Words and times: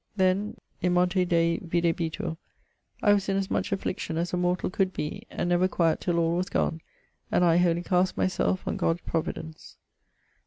Then 0.15 0.57
In 0.81 0.93
monte 0.93 1.25
Dei 1.25 1.59
videbitur. 1.59 2.35
I 3.03 3.13
was 3.13 3.29
in 3.29 3.37
as 3.37 3.51
much 3.51 3.71
affliction 3.71 4.17
as 4.17 4.33
a 4.33 4.35
mortall 4.35 4.71
could 4.73 4.93
bee, 4.93 5.27
and 5.29 5.47
never 5.47 5.67
quiet 5.67 6.01
till 6.01 6.17
all 6.17 6.37
was 6.37 6.49
gone, 6.49 6.81
wholly 7.31 7.83
cast 7.83 8.17
myselfe 8.17 8.65
on 8.67 8.77
God's 8.77 9.01
providence. 9.01 9.77